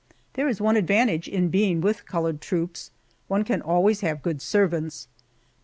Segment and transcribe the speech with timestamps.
[0.33, 2.89] There is one advantage in being with colored troops
[3.27, 5.07] one can always have good servants.